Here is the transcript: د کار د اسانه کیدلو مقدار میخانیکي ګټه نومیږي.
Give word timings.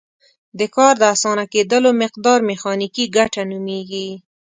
د 0.59 0.61
کار 0.75 0.93
د 1.01 1.03
اسانه 1.13 1.45
کیدلو 1.53 1.89
مقدار 2.03 2.39
میخانیکي 2.49 3.05
ګټه 3.17 3.41
نومیږي. 3.51 4.09